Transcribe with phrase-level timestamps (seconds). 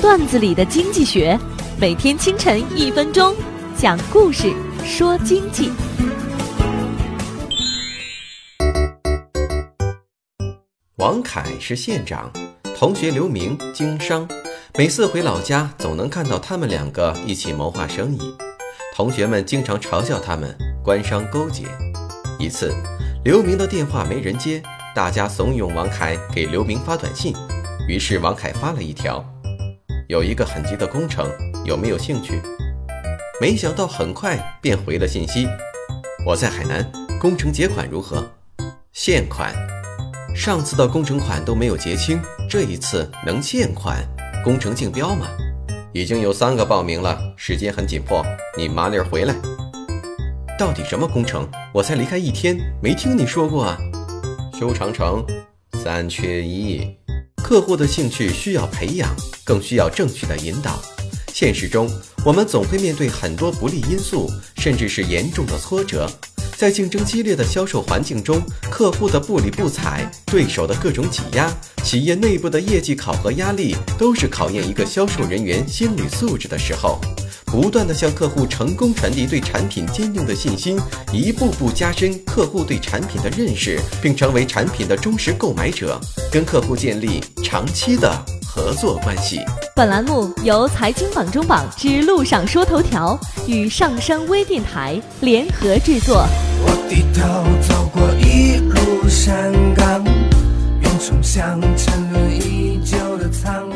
[0.00, 1.38] 段子里的经济学，
[1.78, 3.36] 每天清晨一分钟，
[3.76, 4.50] 讲故事
[4.82, 5.70] 说经济。
[10.96, 12.32] 王凯是县长，
[12.74, 14.26] 同学刘明经商，
[14.78, 18.20] 每次回老家总能看到他们两个一起谋划生意。
[18.96, 21.64] 同学们经常嘲笑他们官商勾结。
[22.38, 22.74] 一次，
[23.22, 24.62] 刘明的电话没人接，
[24.94, 27.34] 大家怂恿王凯给刘明发短信。
[27.86, 29.22] 于是王凯发了一条
[30.10, 31.30] ：“有一个很急的工程，
[31.64, 32.42] 有没有兴趣？”
[33.40, 35.46] 没想到很快便回了信息
[36.26, 36.84] ：“我在海南，
[37.20, 38.28] 工程结款如何？
[38.92, 39.54] 现款。
[40.34, 44.04] 上次的工程款都没有结清，这一次能现款？
[44.42, 45.28] 工程竞标吗？
[45.92, 48.26] 已经有三个报名了，时间很紧迫，
[48.58, 49.34] 你麻利儿回来。
[50.58, 51.48] 到底什么工程？
[51.72, 53.78] 我才离开一天，没听你说过啊。
[54.58, 55.24] 修长城，
[55.74, 56.96] 三缺一。”
[57.50, 60.80] 客户的兴趣需要培养，更需要正确的引导。
[61.34, 61.90] 现实中，
[62.24, 66.08] 我们总会面对很多不利因素，甚至是严重的挫折。
[66.56, 68.40] 在竞争激烈的销售环境中，
[68.70, 77.00] 客户的不理不睬，对手的各种挤压，企业内部的业绩考核压力，都是考验一个销售人员心理素质的时候。
[77.50, 80.78] 不断的向客户成功传递对产品坚定的信心，
[81.12, 88.08] 一步步加深客户对产品的认识，并成为产品的忠实购买者，跟客户建立长期的
[88.46, 89.40] 合作关系。
[89.74, 96.24] 本栏目由财经榜中榜之路上说头条与上山微电台联合制作。
[96.62, 103.69] 我低头走过一路山岗，云冲向沉沦已久的苍。